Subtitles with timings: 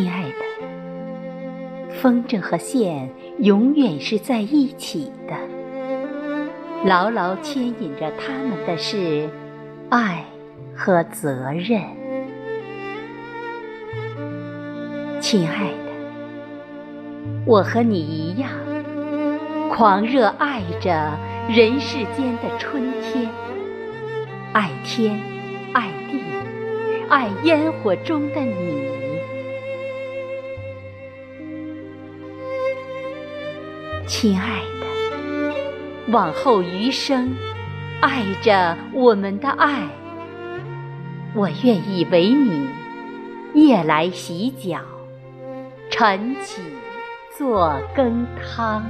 [0.00, 5.34] 亲爱的，风筝和线永远是在一起的，
[6.84, 9.28] 牢牢牵引着他们的是
[9.88, 10.24] 爱
[10.76, 11.82] 和责任。
[15.20, 15.90] 亲爱的，
[17.44, 18.52] 我和你一样，
[19.68, 23.28] 狂热爱着人世间的春天，
[24.52, 25.18] 爱天，
[25.72, 26.20] 爱地，
[27.08, 29.07] 爱烟火中的你。
[34.08, 35.54] 亲爱的，
[36.10, 37.30] 往后余生，
[38.00, 39.86] 爱着我们的爱，
[41.34, 42.66] 我愿意为你
[43.52, 44.80] 夜来洗脚，
[45.90, 46.62] 晨起
[47.36, 48.82] 做羹汤。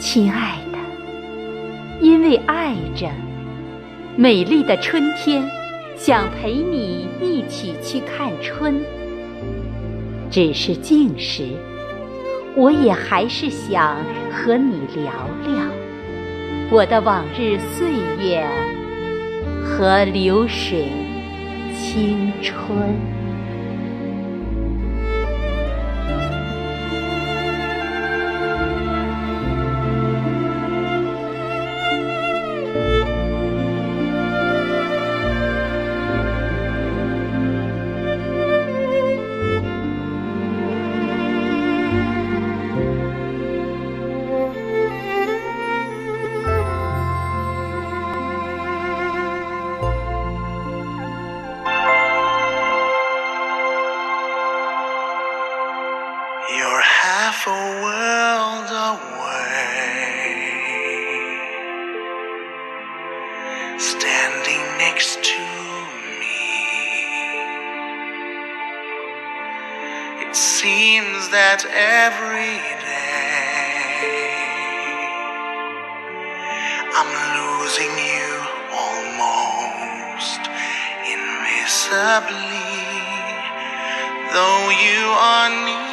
[0.00, 0.78] 亲爱的，
[2.00, 3.08] 因为爱着
[4.16, 5.48] 美丽的春天，
[5.96, 8.84] 想陪你一起去看春。
[10.30, 11.48] 只是静时，
[12.56, 13.96] 我也还是想
[14.32, 15.12] 和你聊
[15.44, 15.60] 聊
[16.70, 17.90] 我的往日岁
[18.24, 18.46] 月
[19.64, 20.86] 和流水
[21.76, 23.19] 青春。
[70.30, 72.54] It seems that every
[72.86, 72.94] day
[76.94, 78.30] I'm losing you
[78.70, 80.42] almost
[81.02, 82.62] invisibly,
[84.30, 85.90] though you are near.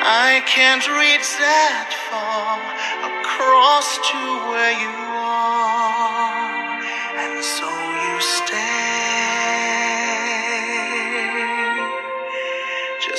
[0.00, 2.27] I can't reach that far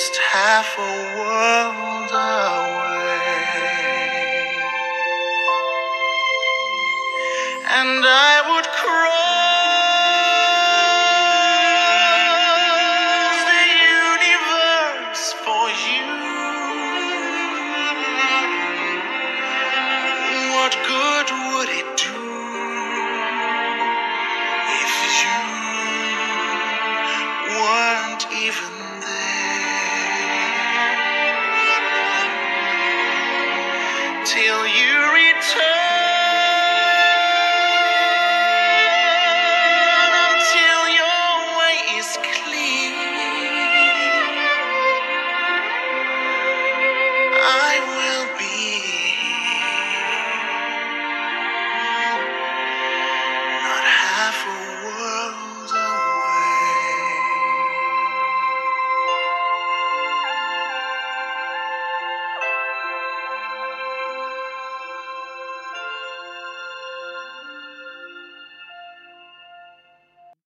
[0.00, 3.20] just half a world away,
[7.68, 9.49] and I would cry.